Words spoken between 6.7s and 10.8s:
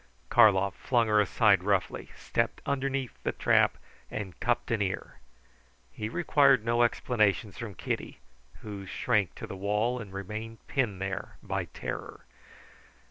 explanations from Kitty, who shrank to the wall and remained